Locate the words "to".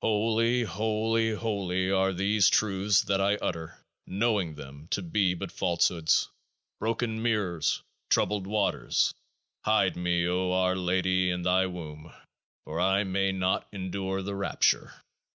4.92-5.02